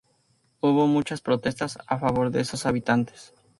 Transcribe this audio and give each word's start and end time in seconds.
Hubo 0.61 0.87
muchas 0.87 1.21
protestas 1.21 1.77
a 1.85 1.99
favor 1.99 2.31
de 2.31 2.41
esos 2.41 2.65
habitantes. 2.65 3.35